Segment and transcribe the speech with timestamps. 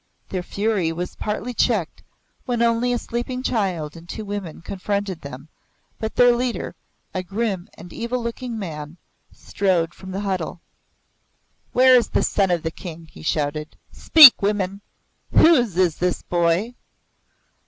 [0.29, 2.01] Their fury was partly checked
[2.45, 5.47] when only a sleeping child and two women confronted them,
[5.99, 6.75] but their leader,
[7.13, 8.97] a grim and evil looking man,
[9.31, 10.59] strode from the huddle.
[11.73, 13.77] "Where is the son of the King?" he shouted.
[13.91, 14.81] "Speak, women!
[15.33, 16.73] Whose is this boy?"